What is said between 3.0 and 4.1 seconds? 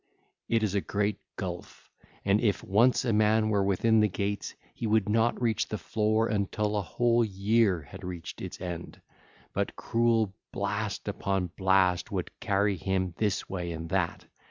a man were within the